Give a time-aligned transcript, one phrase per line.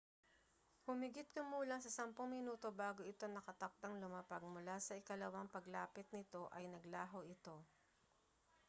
[0.89, 7.19] humigit-kumulang sa sampung minuto bago ito nakatakdang lumapag mula sa ikalawang paglapit nito ay naglaho
[7.35, 7.55] ito